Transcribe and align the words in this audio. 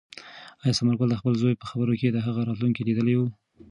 آیا 0.63 0.73
ثمرګل 0.79 1.09
د 1.11 1.19
خپل 1.21 1.33
زوی 1.41 1.53
په 1.61 1.65
خبرو 1.71 1.93
کې 1.99 2.07
د 2.11 2.17
هغه 2.25 2.41
راتلونکی 2.49 2.81
لیدلی 2.87 3.15
و؟ 3.17 3.21